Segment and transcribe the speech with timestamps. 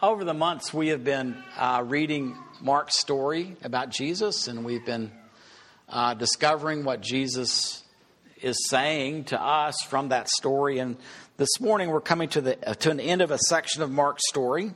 [0.00, 5.10] over the months, we have been uh, reading Mark's story about Jesus, and we've been
[5.88, 7.82] uh, discovering what Jesus
[8.40, 10.78] is saying to us from that story.
[10.78, 10.96] And
[11.36, 14.22] this morning, we're coming to, the, uh, to an end of a section of Mark's
[14.28, 14.72] story.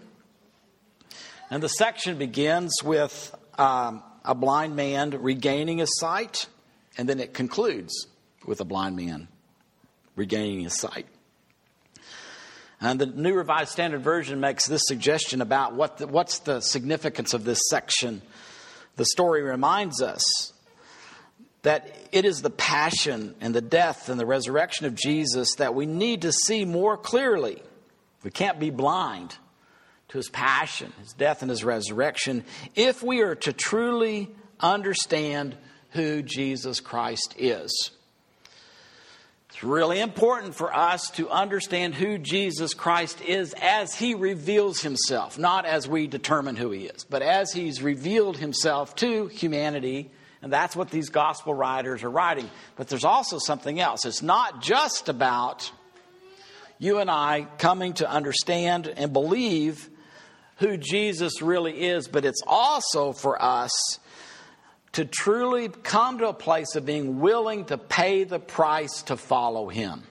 [1.51, 6.49] And the section begins with um, a blind man regaining his sight,
[6.99, 8.09] and then it concludes
[8.45, 9.29] with a blind man
[10.17, 11.07] regaining his sight.
[12.83, 17.33] And the New Revised Standard Version makes this suggestion about what the, what's the significance
[17.33, 18.23] of this section.
[18.97, 20.53] The story reminds us
[21.63, 25.87] that it is the passion and the death and the resurrection of Jesus that we
[25.87, 27.63] need to see more clearly.
[28.25, 29.37] We can't be blind
[30.09, 34.29] to his passion, his death, and his resurrection if we are to truly
[34.59, 35.57] understand
[35.91, 37.93] who Jesus Christ is.
[39.63, 45.39] It's really important for us to understand who Jesus Christ is as he reveals himself,
[45.39, 50.11] not as we determine who he is, but as he's revealed himself to humanity.
[50.43, 52.51] And that's what these gospel writers are writing.
[52.75, 54.05] But there's also something else.
[54.05, 55.71] It's not just about
[56.81, 59.89] you and I coming to understand and believe
[60.57, 64.01] who Jesus really is, but it's also for us
[64.93, 69.69] to truly come to a place of being willing to pay the price to follow
[69.69, 70.03] Him.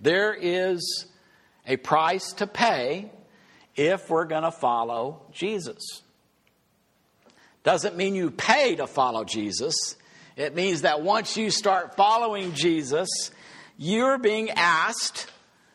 [0.00, 1.06] There is
[1.66, 3.10] a price to pay
[3.76, 6.02] if we're going to follow Jesus.
[7.62, 9.96] Doesn't mean you pay to follow Jesus.
[10.36, 13.08] It means that once you start following Jesus,
[13.78, 15.30] you're being asked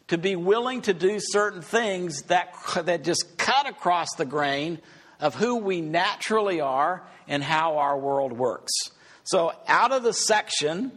[0.10, 2.54] to be willing to do certain things that,
[2.84, 4.80] that just cut across the grain
[5.20, 8.74] of who we naturally are and how our world works.
[9.24, 10.92] So, out of the section,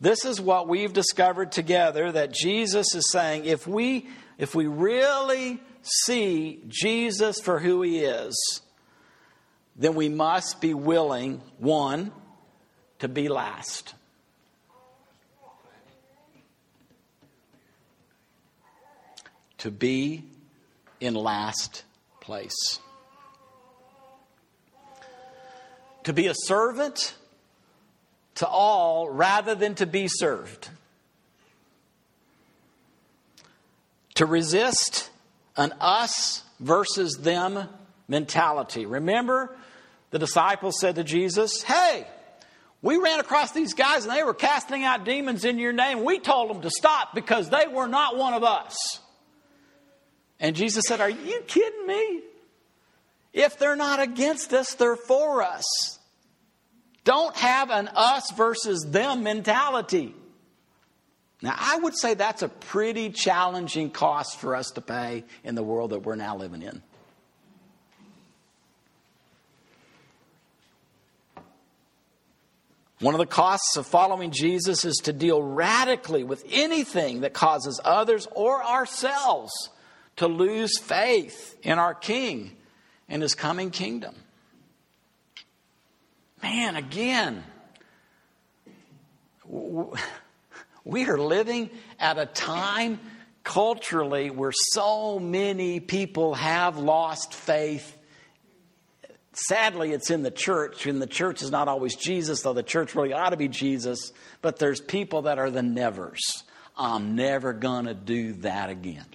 [0.00, 5.60] this is what we've discovered together that Jesus is saying if we if we really
[5.82, 8.60] see Jesus for who he is,
[9.76, 12.12] then we must be willing one
[12.98, 13.94] to be last.
[19.58, 20.24] To be
[21.00, 21.84] in last
[22.20, 22.80] place.
[26.06, 27.16] To be a servant
[28.36, 30.68] to all rather than to be served.
[34.14, 35.10] To resist
[35.56, 37.68] an us versus them
[38.06, 38.86] mentality.
[38.86, 39.56] Remember,
[40.10, 42.06] the disciples said to Jesus, Hey,
[42.82, 46.04] we ran across these guys and they were casting out demons in your name.
[46.04, 48.76] We told them to stop because they were not one of us.
[50.38, 52.20] And Jesus said, Are you kidding me?
[53.32, 55.95] If they're not against us, they're for us.
[57.06, 60.12] Don't have an us versus them mentality.
[61.40, 65.62] Now, I would say that's a pretty challenging cost for us to pay in the
[65.62, 66.82] world that we're now living in.
[72.98, 77.80] One of the costs of following Jesus is to deal radically with anything that causes
[77.84, 79.52] others or ourselves
[80.16, 82.56] to lose faith in our King
[83.08, 84.16] and his coming kingdom.
[86.42, 87.42] Man, again,
[90.84, 93.00] we are living at a time
[93.42, 97.96] culturally where so many people have lost faith.
[99.32, 102.94] Sadly, it's in the church, and the church is not always Jesus, though the church
[102.94, 104.12] really ought to be Jesus.
[104.42, 106.22] But there's people that are the nevers.
[106.76, 109.06] I'm never going to do that again.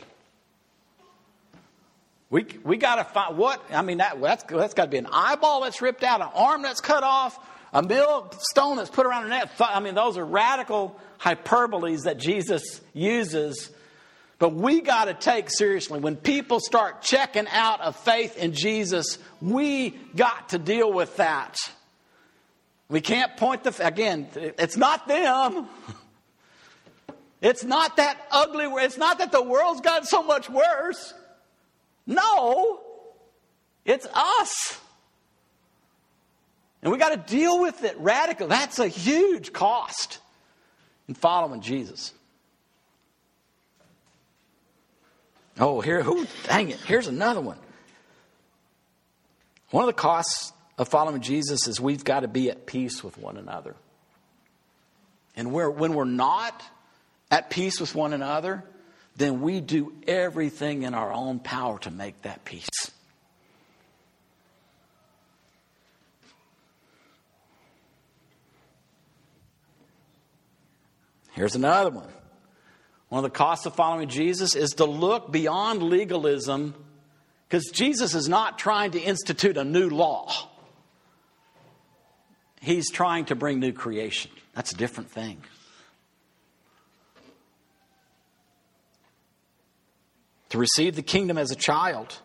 [2.31, 5.07] We, we got to find what, I mean, that, that's, that's got to be an
[5.11, 7.37] eyeball that's ripped out, an arm that's cut off,
[7.73, 9.49] a millstone that's put around a neck.
[9.59, 13.69] I mean, those are radical hyperboles that Jesus uses.
[14.39, 19.19] But we got to take seriously when people start checking out of faith in Jesus,
[19.41, 21.57] we got to deal with that.
[22.87, 25.67] We can't point the, again, it's not them.
[27.43, 31.11] It's not that ugly, it's not that the world's gotten so much worse.
[32.05, 32.81] No,
[33.85, 34.79] it's us.
[36.81, 38.47] And we got to deal with it radically.
[38.47, 40.19] That's a huge cost
[41.07, 42.13] in following Jesus.
[45.59, 47.59] Oh, here, who, dang it, here's another one.
[49.69, 53.17] One of the costs of following Jesus is we've got to be at peace with
[53.17, 53.75] one another.
[55.35, 56.63] And we're, when we're not
[57.29, 58.63] at peace with one another,
[59.15, 62.91] then we do everything in our own power to make that peace.
[71.31, 72.09] Here's another one.
[73.09, 76.73] One of the costs of following Jesus is to look beyond legalism
[77.47, 80.31] because Jesus is not trying to institute a new law.
[82.61, 84.31] He's trying to bring new creation.
[84.53, 85.43] That's a different thing.
[90.51, 92.17] To receive the kingdom as a child,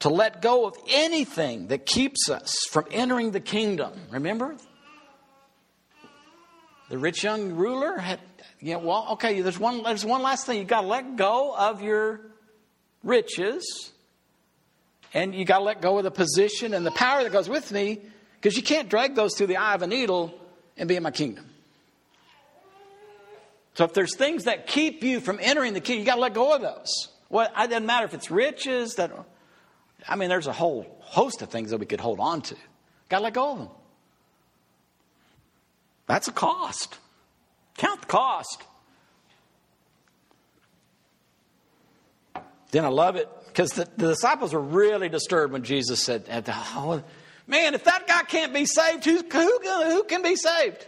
[0.00, 3.92] to let go of anything that keeps us from entering the kingdom.
[4.10, 4.56] Remember?
[6.90, 8.20] The rich young ruler had,
[8.60, 10.58] you know, well, okay, there's one, there's one last thing.
[10.58, 12.20] You've got to let go of your
[13.02, 13.90] riches,
[15.12, 17.72] and you got to let go of the position and the power that goes with
[17.72, 18.00] me,
[18.40, 20.32] because you can't drag those through the eye of a needle
[20.76, 21.51] and be in my kingdom.
[23.74, 26.34] So if there's things that keep you from entering the kingdom, you got to let
[26.34, 27.08] go of those.
[27.30, 29.12] Well, it doesn't matter if it's riches that
[30.08, 32.56] I mean, there's a whole host of things that we could hold on to.
[33.08, 33.68] Got to let go of them.
[36.06, 36.98] That's a cost.
[37.76, 38.62] Count the cost.
[42.72, 47.02] Then I love it because the, the, disciples were really disturbed when Jesus said, oh,
[47.46, 50.86] Man, if that guy can't be saved, who, who, who can be saved?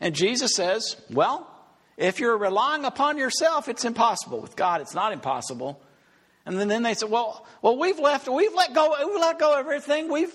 [0.00, 1.48] And Jesus says, Well,
[1.96, 4.40] if you're relying upon yourself, it's impossible.
[4.40, 5.80] With God, it's not impossible.
[6.46, 9.52] And then, then they said, Well, well, we've left, we've let go, we've let go
[9.52, 10.10] of everything.
[10.10, 10.32] We've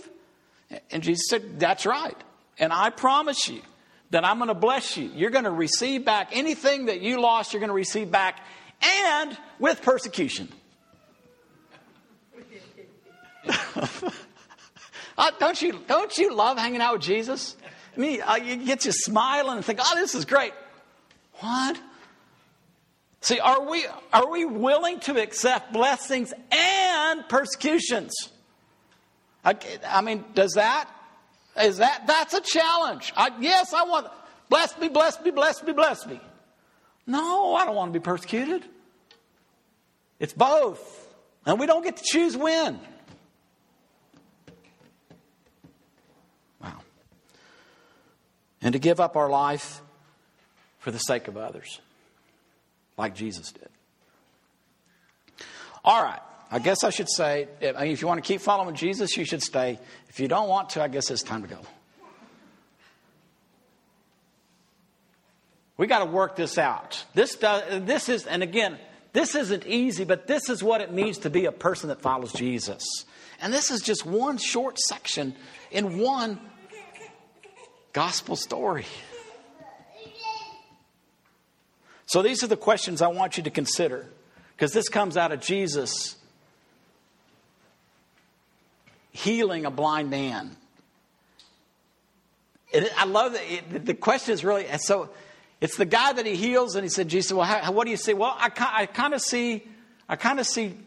[0.91, 2.17] and Jesus said, That's right.
[2.57, 3.61] And I promise you
[4.11, 5.11] that I'm going to bless you.
[5.15, 8.39] You're going to receive back anything that you lost, you're going to receive back,
[9.06, 10.50] and with persecution.
[15.17, 17.56] uh, don't you don't you love hanging out with Jesus?
[17.95, 20.53] I mean, uh, you get you smiling and think, "Oh, this is great."
[21.39, 21.80] What?
[23.21, 28.13] See, are we, are we willing to accept blessings and persecutions?
[29.44, 29.57] I,
[29.88, 30.89] I mean, does that,
[31.62, 33.13] is that, that's a challenge.
[33.15, 34.07] I, yes, I want,
[34.50, 36.19] bless me, bless me, bless me, bless me.
[37.06, 38.63] No, I don't want to be persecuted.
[40.19, 41.07] It's both.
[41.45, 42.80] And we don't get to choose when.
[46.62, 46.80] Wow.
[48.62, 49.81] And to give up our life
[50.80, 51.80] for the sake of others
[52.98, 53.70] like Jesus did.
[55.84, 56.20] All right.
[56.52, 59.78] I guess I should say, if you want to keep following Jesus, you should stay.
[60.10, 61.60] If you don't want to, I guess it's time to go.
[65.78, 67.06] We got to work this out.
[67.14, 68.80] This does, this is, and again,
[69.14, 72.34] this isn't easy, but this is what it means to be a person that follows
[72.34, 72.84] Jesus.
[73.42, 75.36] And this is just one short section
[75.72, 76.40] in one
[77.94, 78.86] gospel story.
[82.09, 84.07] So these are the questions I want you to consider
[84.56, 86.15] because this comes out of Jesus
[89.11, 90.57] healing a blind man.
[92.73, 95.11] And I love that it, the question is really so.
[95.61, 97.97] It's the guy that he heals, and he said, "Jesus, well, how, what do you
[97.97, 99.67] see?" Well, I, I kind of see,
[100.07, 100.77] I kind of see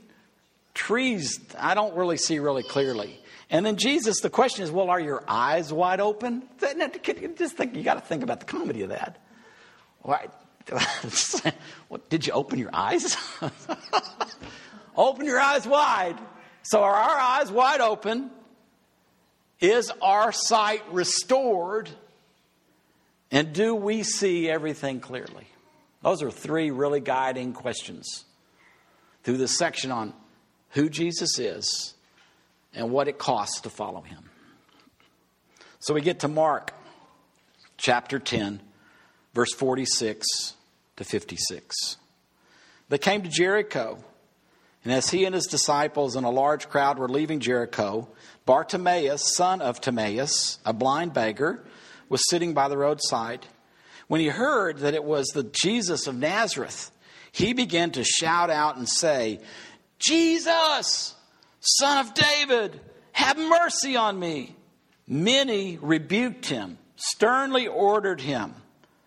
[0.75, 1.39] trees.
[1.57, 3.21] I don't really see really clearly.
[3.49, 6.43] And then Jesus, the question is, well, are your eyes wide open?
[6.59, 9.21] Just think, you got to think about the comedy of that.
[10.03, 10.31] Right?
[11.89, 13.17] what, did you open your eyes?
[14.97, 16.17] open your eyes wide.
[16.63, 18.31] So are our eyes wide open?
[19.61, 21.89] Is our sight restored?
[23.31, 25.47] And do we see everything clearly?
[26.03, 28.25] Those are three really guiding questions
[29.23, 30.13] through this section on
[30.71, 31.95] who Jesus is
[32.75, 34.31] and what it costs to follow him.
[35.79, 36.73] So we get to Mark
[37.77, 38.61] chapter 10
[39.35, 40.55] verse 46
[40.97, 41.97] to 56.
[42.89, 43.99] They came to Jericho,
[44.85, 48.09] and as he and his disciples and a large crowd were leaving Jericho,
[48.45, 51.65] Bartimaeus, son of Timaeus, a blind beggar,
[52.09, 53.47] was sitting by the roadside.
[54.09, 56.91] When he heard that it was the Jesus of Nazareth,
[57.31, 59.41] he began to shout out and say,
[59.99, 61.15] Jesus,
[61.61, 62.79] son of David,
[63.13, 64.55] have mercy on me.
[65.07, 68.55] Many rebuked him, sternly ordered him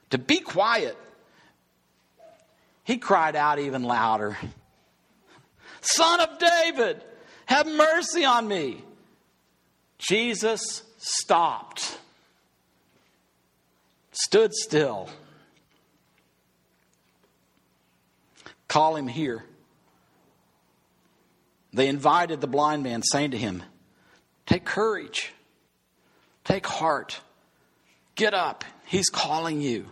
[0.10, 0.98] to be quiet.
[2.86, 4.38] He cried out even louder
[5.86, 7.04] Son of David,
[7.46, 8.84] have mercy on me.
[10.00, 12.00] Jesus stopped,
[14.12, 15.10] stood still.
[18.68, 19.44] Call him here.
[21.72, 23.62] They invited the blind man, saying to him,
[24.48, 25.34] Take courage,
[26.44, 27.22] take heart,
[28.16, 28.64] get up.
[28.86, 29.86] He's calling you.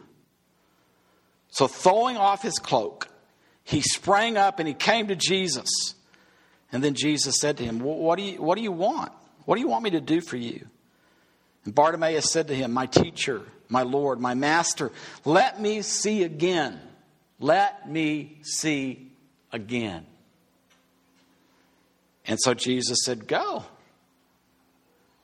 [1.53, 3.07] So, throwing off his cloak,
[3.63, 5.69] he sprang up and he came to Jesus.
[6.71, 9.11] And then Jesus said to him, what do, you, what do you want?
[9.45, 10.65] What do you want me to do for you?
[11.63, 14.91] And Bartimaeus said to him, My teacher, my Lord, my master,
[15.25, 16.79] let me see again.
[17.39, 19.11] Let me see
[19.51, 20.07] again.
[22.25, 23.63] And so Jesus said, Go.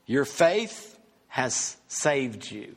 [0.06, 0.96] Your faith
[1.28, 2.76] has saved you.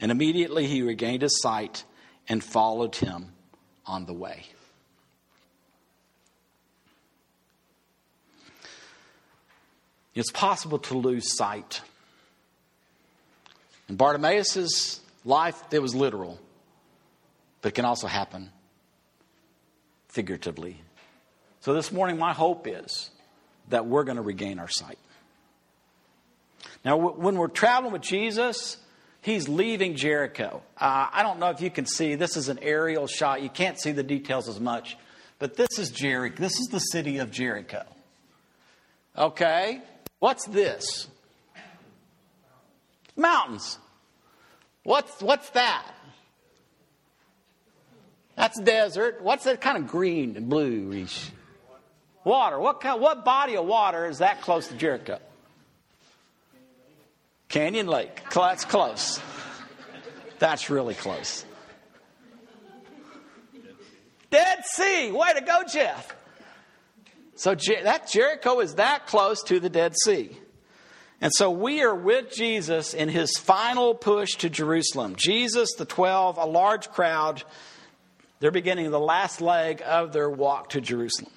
[0.00, 1.84] And immediately he regained his sight
[2.28, 3.32] and followed him
[3.86, 4.44] on the way.
[10.14, 11.80] It's possible to lose sight.
[13.88, 16.38] In Bartimaeus' life, it was literal,
[17.62, 18.50] but it can also happen
[20.08, 20.80] figuratively.
[21.60, 23.10] So this morning, my hope is
[23.68, 24.98] that we're going to regain our sight.
[26.84, 28.76] Now, when we're traveling with Jesus,
[29.22, 30.62] he's leaving Jericho.
[30.76, 33.42] Uh, I don't know if you can see, this is an aerial shot.
[33.42, 34.96] You can't see the details as much,
[35.38, 36.36] but this is Jericho.
[36.40, 37.84] This is the city of Jericho.
[39.16, 39.82] Okay?
[40.18, 41.08] What's this?
[43.16, 43.78] Mountains.
[44.84, 45.84] What's, what's that?
[48.36, 49.20] That's desert.
[49.20, 51.30] What's that kind of green and bluish?
[52.22, 52.58] Water.
[52.58, 55.18] What, kind, what body of water is that close to Jericho?
[57.48, 58.22] Canyon Lake.
[58.34, 59.20] That's close.
[60.38, 61.44] That's really close.
[64.30, 65.10] Dead Sea.
[65.10, 66.14] Way to go, Jeff.
[67.34, 70.36] So that Jericho is that close to the Dead Sea.
[71.20, 75.16] And so we are with Jesus in his final push to Jerusalem.
[75.16, 77.42] Jesus, the 12, a large crowd,
[78.40, 81.32] they're beginning the last leg of their walk to Jerusalem.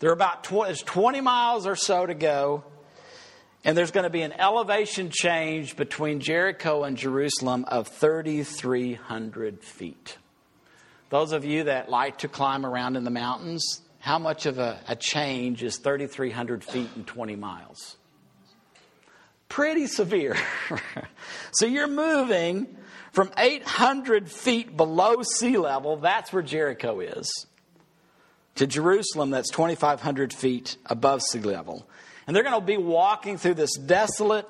[0.00, 2.64] They're about 20 miles or so to go.
[3.64, 10.18] And there's going to be an elevation change between Jericho and Jerusalem of 3,300 feet.
[11.10, 14.80] Those of you that like to climb around in the mountains, how much of a,
[14.88, 17.96] a change is 3,300 feet in 20 miles?
[19.48, 20.36] Pretty severe.
[21.52, 22.78] so you're moving
[23.12, 27.46] from 800 feet below sea level, that's where Jericho is,
[28.54, 31.86] to Jerusalem, that's 2,500 feet above sea level.
[32.26, 34.46] And they're going to be walking through this desolate,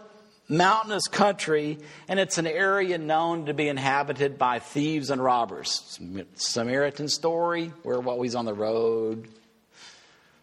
[0.48, 5.98] mountainous country, and it's an area known to be inhabited by thieves and robbers.
[6.34, 9.28] Samaritan story, we're always on the road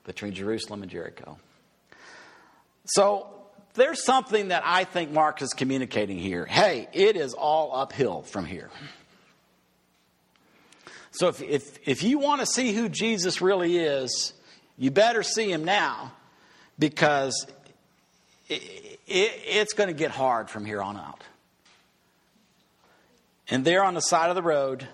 [0.06, 1.38] between Jerusalem and Jericho.
[2.86, 3.28] So
[3.76, 6.46] there's something that I think Mark is communicating here.
[6.46, 8.72] Hey, it is all uphill from here.
[11.12, 14.34] So if, if, if you want to see who Jesus really is,
[14.78, 16.14] you better see him now
[16.80, 17.46] because
[18.48, 21.24] it, it, it's going to get hard from here on out.
[23.50, 24.88] And there on the side of the road,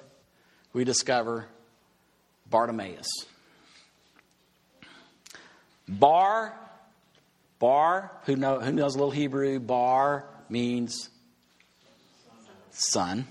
[0.73, 1.45] we discover
[2.49, 3.07] Bartimaeus.
[5.87, 6.57] Bar,
[7.59, 9.59] bar, who, know, who knows a little Hebrew?
[9.59, 11.09] Bar means
[12.71, 13.27] son.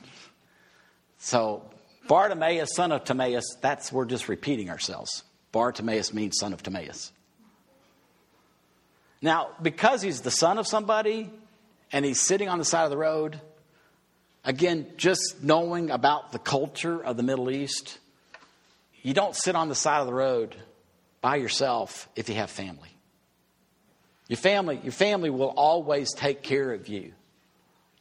[1.19, 1.63] So
[2.07, 5.25] Bartimaeus, son of Timaeus, that's we're just repeating ourselves.
[5.53, 7.13] Bartimaeus means son of Timaeus.
[9.25, 11.31] Now, because he's the son of somebody
[11.91, 13.41] and he's sitting on the side of the road,
[14.45, 17.99] again, just knowing about the culture of the Middle East,
[19.01, 20.55] you don't sit on the side of the road
[21.23, 22.91] by yourself if you have family.
[24.29, 27.15] Your family, your family will always take care of you.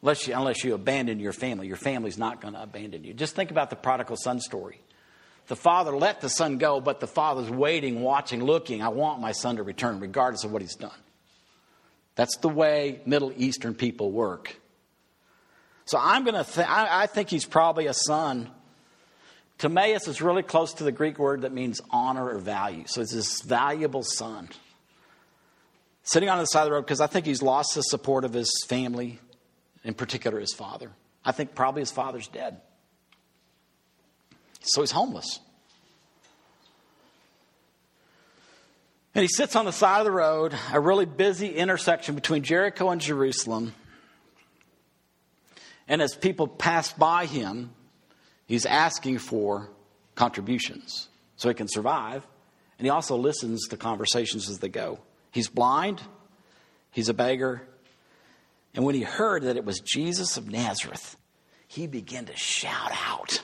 [0.01, 1.67] Unless you, unless you abandon your family.
[1.67, 3.13] Your family's not going to abandon you.
[3.13, 4.81] Just think about the prodigal son story.
[5.47, 8.81] The father let the son go, but the father's waiting, watching, looking.
[8.81, 10.91] I want my son to return, regardless of what he's done.
[12.15, 14.55] That's the way Middle Eastern people work.
[15.85, 16.49] So I'm going to.
[16.49, 18.49] Th- I, I think he's probably a son
[19.57, 22.83] Timaeus is really close to the Greek word that means honor or value.
[22.85, 24.49] So it's this valuable son.
[26.03, 28.33] Sitting on the side of the road because I think he's lost the support of
[28.33, 29.19] his family,
[29.85, 30.91] in particular his father.
[31.23, 32.59] I think probably his father's dead.
[34.61, 35.39] So he's homeless.
[39.15, 42.89] And he sits on the side of the road, a really busy intersection between Jericho
[42.89, 43.73] and Jerusalem.
[45.87, 47.71] And as people pass by him,
[48.45, 49.69] He's asking for
[50.15, 52.27] contributions so he can survive.
[52.77, 54.99] And he also listens to conversations as they go.
[55.31, 56.01] He's blind,
[56.91, 57.61] he's a beggar.
[58.75, 61.15] And when he heard that it was Jesus of Nazareth,
[61.67, 63.41] he began to shout out,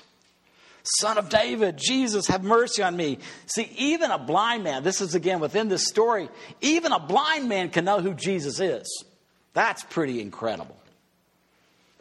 [0.84, 3.20] Son of David, Jesus, have mercy on me.
[3.48, 6.30] See, even a blind man, this is again within this story,
[6.62, 9.06] even a blind man can know who Jesus is.
[9.54, 10.78] That's pretty incredible.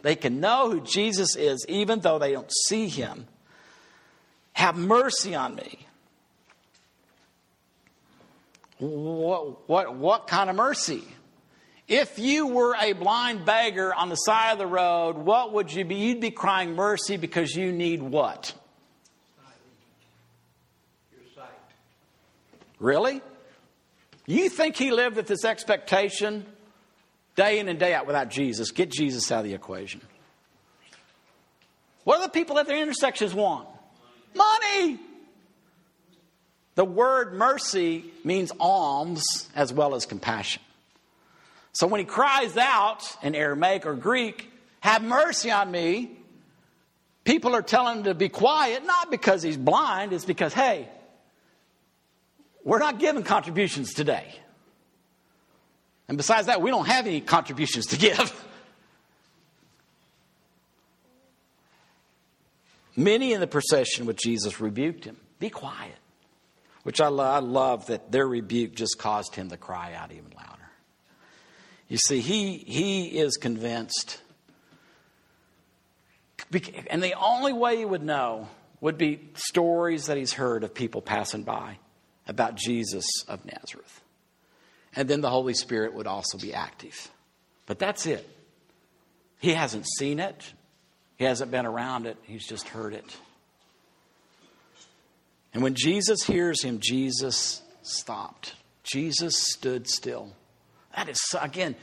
[0.02, 3.26] They can know who Jesus is even though they don't see him.
[4.52, 5.86] Have mercy on me.
[8.78, 11.02] What, what, what kind of mercy?
[11.88, 15.84] If you were a blind beggar on the side of the road, what would you
[15.84, 15.96] be?
[15.96, 18.54] You'd be crying mercy because you need what?
[22.78, 23.20] Really?
[24.26, 26.44] You think he lived with this expectation
[27.34, 28.70] day in and day out without Jesus?
[28.70, 30.00] Get Jesus out of the equation.
[32.04, 33.68] What do the people at the intersections want?
[34.34, 34.98] Money.
[36.74, 40.62] The word mercy means alms as well as compassion.
[41.72, 46.10] So when he cries out in Aramaic or Greek, have mercy on me,
[47.24, 50.88] people are telling him to be quiet, not because he's blind, it's because, hey,
[52.68, 54.26] we're not giving contributions today.
[56.06, 58.44] And besides that, we don't have any contributions to give.
[62.96, 65.16] Many in the procession with Jesus rebuked him.
[65.38, 65.94] Be quiet.
[66.82, 70.70] Which I, I love that their rebuke just caused him to cry out even louder.
[71.88, 74.20] You see, he, he is convinced.
[76.90, 78.50] And the only way he would know
[78.82, 81.78] would be stories that he's heard of people passing by
[82.28, 84.00] about Jesus of Nazareth.
[84.94, 87.10] And then the Holy Spirit would also be active.
[87.66, 88.28] But that's it.
[89.40, 90.52] He hasn't seen it,
[91.16, 93.16] he hasn't been around it, he's just heard it.
[95.54, 98.54] And when Jesus hears him, Jesus stopped.
[98.82, 100.32] Jesus stood still.
[100.96, 101.76] That is, again,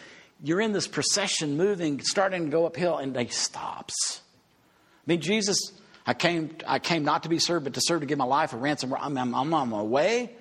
[0.43, 4.21] you're in this procession moving, starting to go uphill, and he stops.
[4.21, 5.57] I mean, Jesus,
[6.05, 8.53] I came, I came not to be served, but to serve to give my life
[8.53, 8.93] a ransom.
[8.93, 10.35] I'm, I'm, I'm on my way.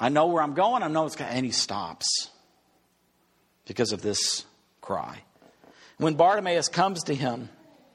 [0.00, 0.82] I know where I'm going.
[0.82, 2.30] I know it's going, and he stops
[3.66, 4.44] because of this
[4.80, 5.22] cry.
[5.98, 7.50] When Bartimaeus comes to him,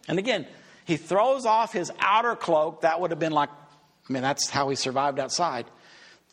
[0.08, 0.48] and again,
[0.86, 2.82] he throws off his outer cloak.
[2.82, 3.50] That would have been like
[4.10, 5.66] I mean, that's how he survived outside.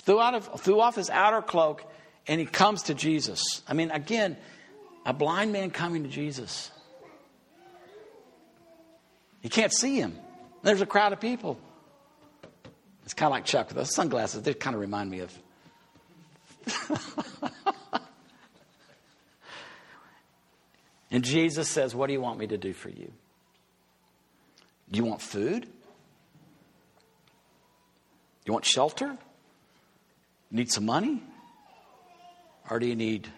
[0.01, 1.85] Threw, out of, threw off his outer cloak
[2.27, 3.63] and he comes to Jesus.
[3.67, 4.37] I mean, again,
[5.05, 6.71] a blind man coming to Jesus.
[9.45, 10.19] You can't see him.
[10.63, 11.59] There's a crowd of people.
[13.05, 14.41] It's kind of like Chuck with those sunglasses.
[14.43, 15.39] They kind of remind me of.
[21.11, 23.13] and Jesus says, What do you want me to do for you?
[24.91, 25.69] Do you want food?
[28.47, 29.19] You want shelter?
[30.51, 31.23] Need some money?
[32.71, 33.29] Or do you need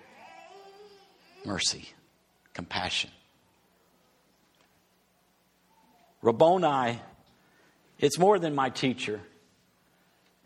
[1.45, 1.89] mercy,
[2.55, 3.11] compassion?
[6.27, 6.99] Rabboni,
[8.01, 9.21] it's more than my teacher.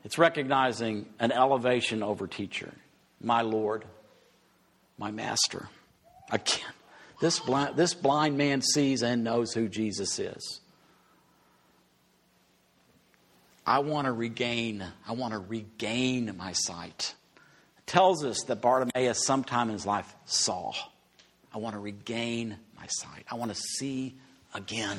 [0.04, 2.74] It's recognizing an elevation over teacher,
[3.18, 3.86] my Lord,
[4.98, 5.70] my master.
[6.30, 6.68] Again,
[7.22, 10.60] this blind, this blind man sees and knows who Jesus is.
[13.66, 17.14] I want to regain, I want to regain my sight.
[17.78, 20.74] It tells us that Bartimaeus sometime in his life saw.
[21.54, 23.24] I want to regain my sight.
[23.30, 24.18] I want to see
[24.52, 24.98] again.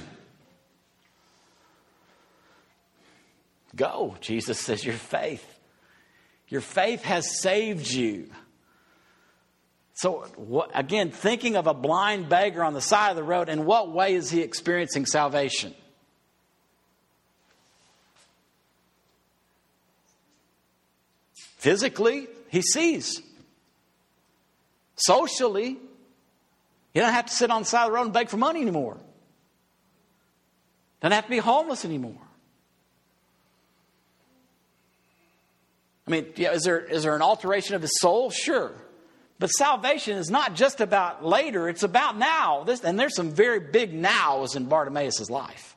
[3.75, 5.45] Go, Jesus says, your faith.
[6.47, 8.29] Your faith has saved you.
[9.93, 13.65] So, what, again, thinking of a blind beggar on the side of the road, in
[13.65, 15.73] what way is he experiencing salvation?
[21.57, 23.21] Physically, he sees.
[24.95, 25.77] Socially,
[26.93, 28.62] he don't have to sit on the side of the road and beg for money
[28.62, 28.97] anymore.
[31.01, 32.17] Don't have to be homeless anymore.
[36.08, 38.32] I mean, yeah, is there, is there an alteration of his soul?
[38.32, 38.74] Sure.
[39.40, 42.64] But salvation is not just about later, it's about now.
[42.64, 45.76] This, and there's some very big nows in Bartimaeus' life.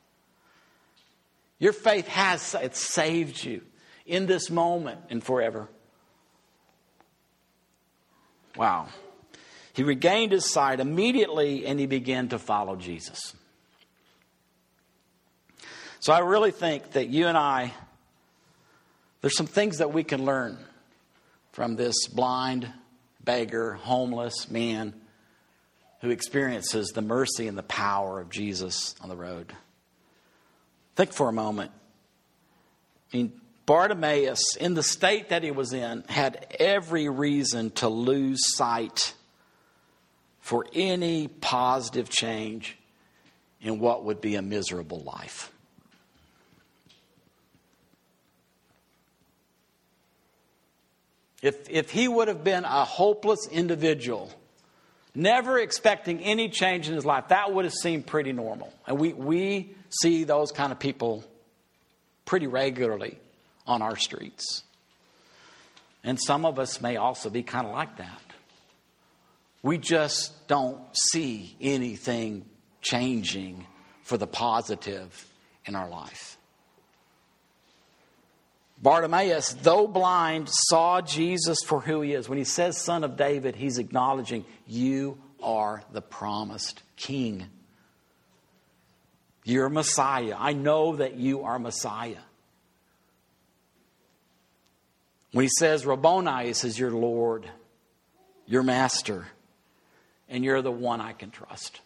[1.57, 3.61] Your faith has it saved you
[4.05, 5.67] in this moment and forever.
[8.55, 8.87] Wow.
[9.73, 13.33] He regained his sight immediately and he began to follow Jesus.
[15.99, 17.73] So I really think that you and I,
[19.25, 20.55] there's some things that we can learn
[21.51, 22.71] from this blind,
[23.23, 24.93] beggar, homeless man
[26.01, 29.51] who experiences the mercy and the power of Jesus on the road.
[30.95, 31.71] Think for a moment.
[33.11, 38.55] I mean, Bartimaeus, in the state that he was in, had every reason to lose
[38.55, 39.15] sight
[40.39, 42.77] for any positive change
[43.59, 45.51] in what would be a miserable life.
[51.45, 54.31] If, if he would have been a hopeless individual,
[55.13, 58.73] never expecting any change in his life, that would have seemed pretty normal.
[58.87, 61.23] And we, we see those kind of people
[62.25, 63.19] pretty regularly
[63.67, 64.63] on our streets.
[66.03, 68.21] And some of us may also be kind of like that.
[69.61, 70.79] We just don't
[71.11, 72.45] see anything
[72.81, 73.65] changing
[74.03, 75.27] for the positive
[75.65, 76.37] in our life.
[78.85, 82.29] Bartimaeus, though blind, saw Jesus for who he is.
[82.29, 87.47] When he says son of David, he's acknowledging, You are the promised king.
[89.43, 90.35] You're Messiah.
[90.37, 92.19] I know that you are Messiah.
[95.31, 97.49] When he says Rabboni, he says, Your Lord,
[98.45, 99.25] your master,
[100.29, 101.81] and you're the one I can trust.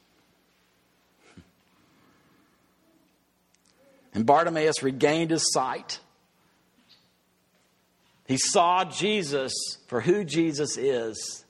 [4.14, 6.02] And Bartimaeus regained his sight.
[8.30, 9.52] He saw Jesus
[9.88, 11.44] for who Jesus is,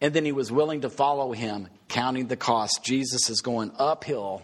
[0.00, 2.80] and then he was willing to follow him, counting the cost.
[2.82, 4.40] Jesus is going uphill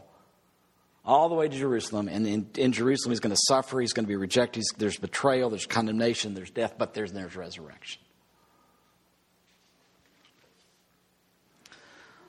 [1.07, 4.05] all the way to Jerusalem, and in, in Jerusalem he's going to suffer, he's going
[4.05, 8.03] to be rejected, there's betrayal, there's condemnation, there's death, but there's, there's resurrection.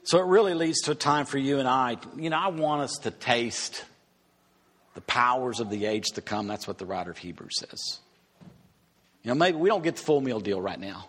[0.04, 1.98] So it really leads to a time for you and I.
[2.15, 3.84] You know, I want us to taste
[4.93, 6.48] the powers of the age to come.
[6.48, 8.00] That's what the writer of Hebrews says.
[9.26, 11.08] You know, maybe we don't get the full meal deal right now,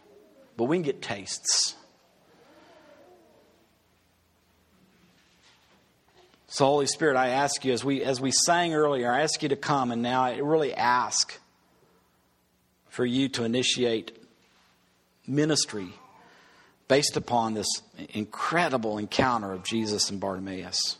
[0.57, 1.75] but we can get tastes.
[6.49, 9.51] So, Holy Spirit, I ask you, as we, as we sang earlier, I ask you
[9.51, 11.39] to come, and now I really ask
[12.89, 14.17] for you to initiate
[15.27, 15.89] ministry
[16.89, 17.69] based upon this
[18.15, 20.97] incredible encounter of Jesus and Bartimaeus.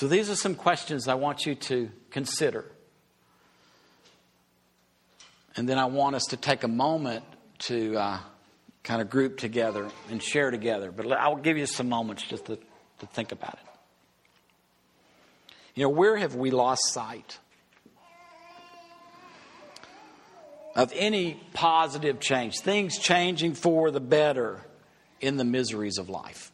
[0.00, 2.64] So, these are some questions I want you to consider.
[5.54, 7.22] And then I want us to take a moment
[7.66, 8.18] to uh,
[8.82, 10.90] kind of group together and share together.
[10.90, 12.56] But I'll give you some moments just to,
[13.00, 13.68] to think about it.
[15.74, 17.38] You know, where have we lost sight
[20.74, 24.62] of any positive change, things changing for the better
[25.20, 26.52] in the miseries of life?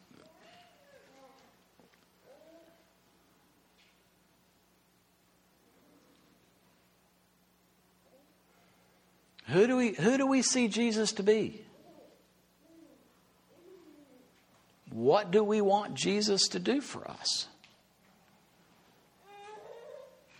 [9.47, 11.61] Who do we, who do we see Jesus to be?
[14.91, 17.47] What do we want Jesus to do for us?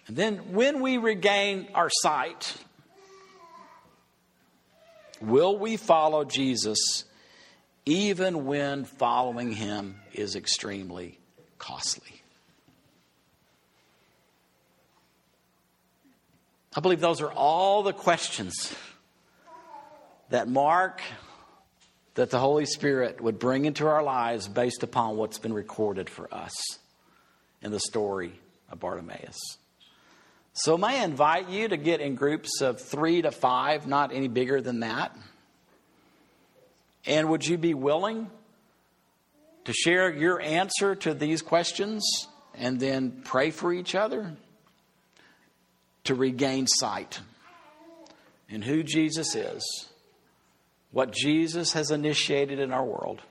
[0.08, 2.56] And then when we regain our sight,
[5.22, 7.04] will we follow Jesus
[7.86, 11.17] even when following him is extremely
[11.58, 12.22] costly?
[16.76, 18.74] I believe those are all the questions
[20.30, 21.02] that Mark,
[22.16, 26.34] that the Holy Spirit would bring into our lives based upon what's been recorded for
[26.34, 26.54] us
[27.62, 28.34] in the story
[28.72, 29.38] of Bartimaeus.
[30.54, 34.28] So, may I invite you to get in groups of three to five, not any
[34.28, 35.16] bigger than that?
[37.06, 38.30] And would you be willing
[39.66, 42.04] to share your answer to these questions
[42.56, 44.36] and then pray for each other
[46.06, 47.20] to regain sight
[48.50, 49.88] in who Jesus is?
[50.91, 53.21] What Jesus has initiated in our world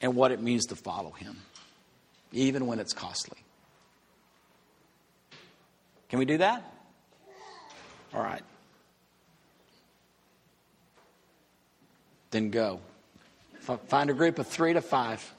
[0.00, 1.36] and what it means to follow him,
[2.32, 3.38] even when it's costly.
[6.08, 6.62] Can we do that?
[8.12, 8.42] All right.
[12.30, 12.80] Then go.
[13.60, 15.32] Find a group of three to five.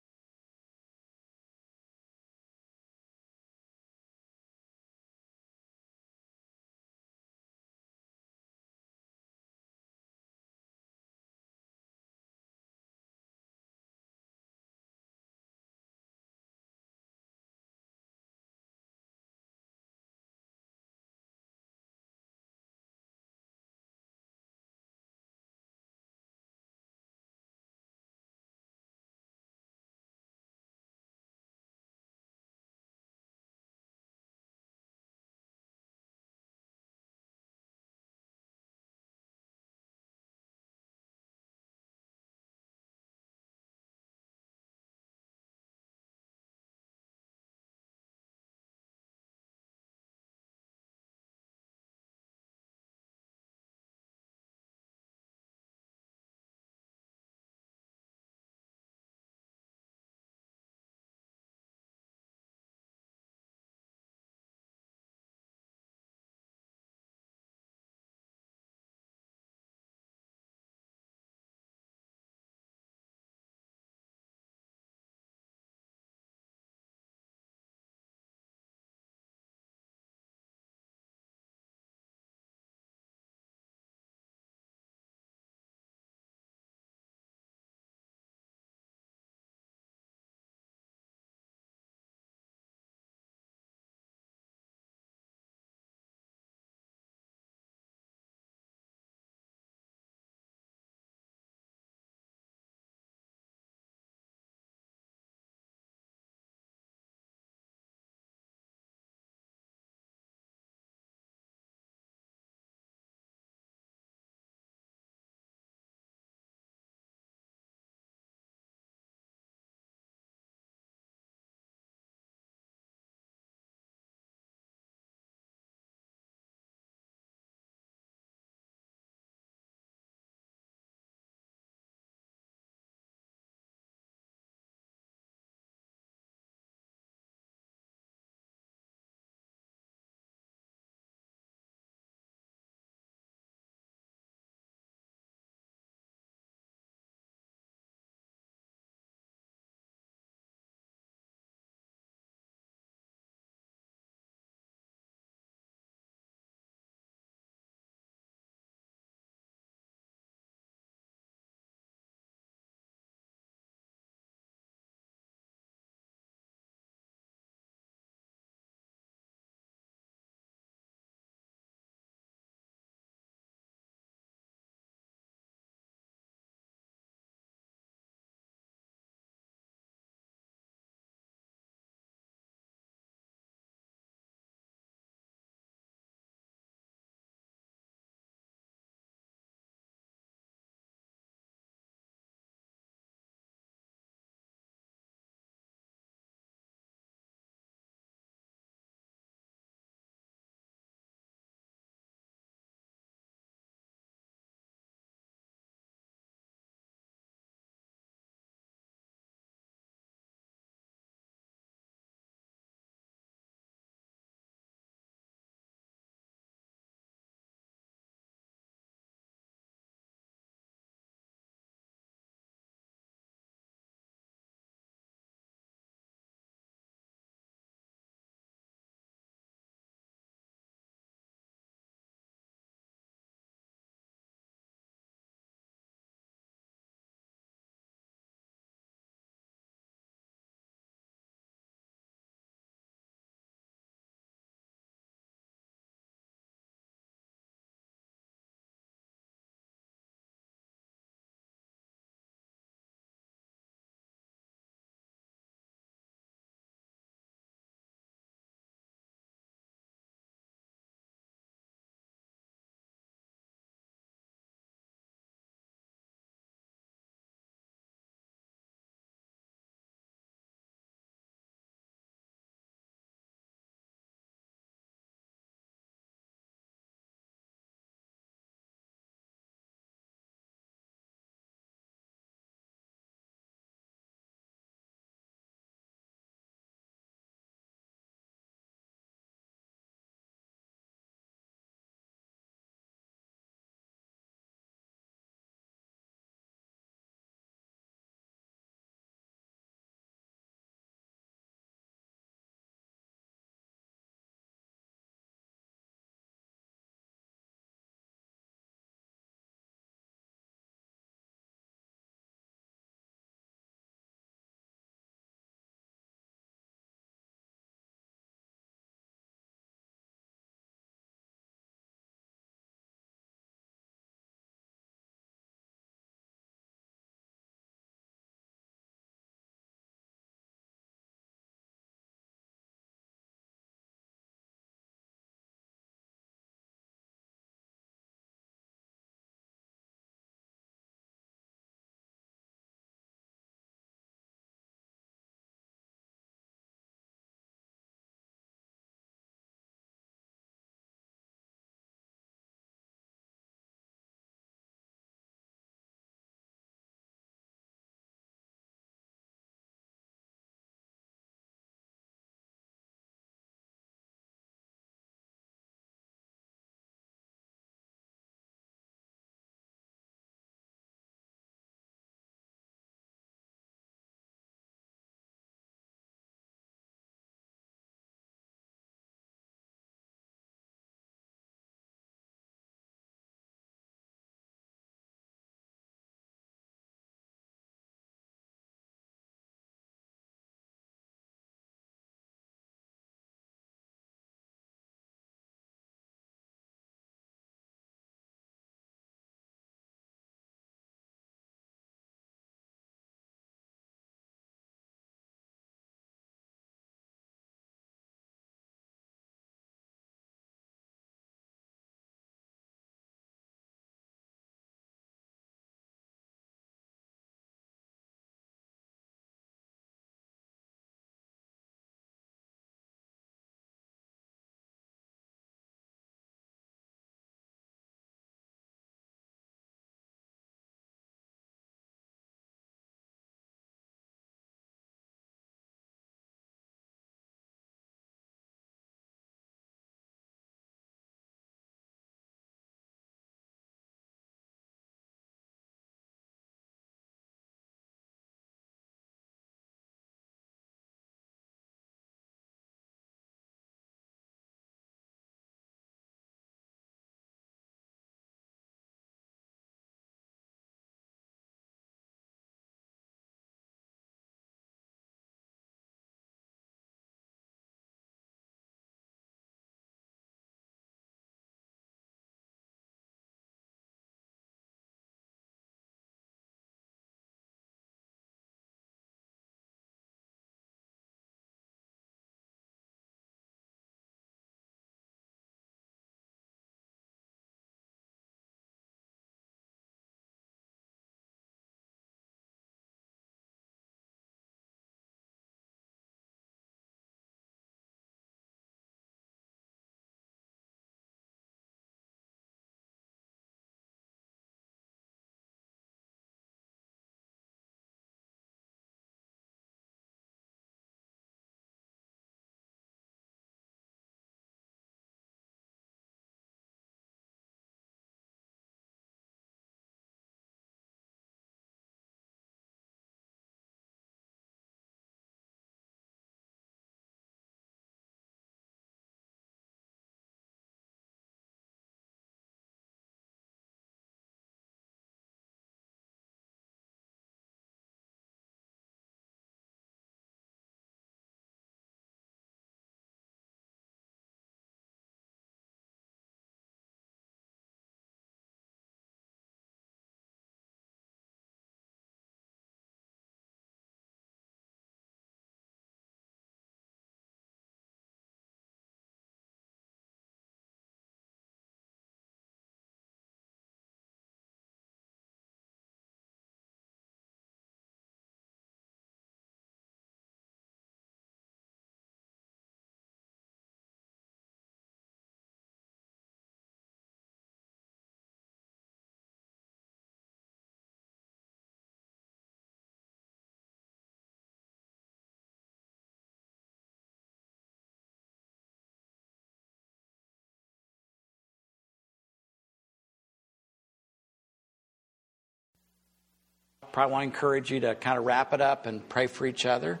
[596.96, 599.66] Probably want to encourage you to kind of wrap it up and pray for each
[599.66, 600.00] other.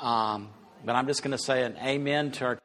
[0.00, 0.48] Um,
[0.84, 2.58] but I'm just going to say an amen to our